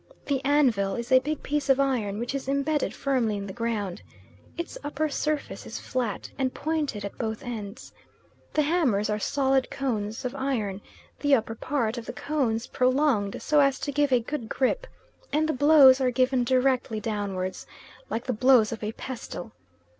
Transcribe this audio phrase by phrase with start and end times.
[0.25, 4.01] The anvil is a big piece of iron which is embedded firmly in the ground.
[4.57, 7.93] Its upper surface is flat, and pointed at both ends.
[8.51, 10.81] The hammers are solid cones of iron,
[11.19, 14.87] the upper part of the cones prolonged so as to give a good grip,
[15.31, 17.67] and the blows are given directly downwards,
[18.09, 19.51] like the blows of a pestle.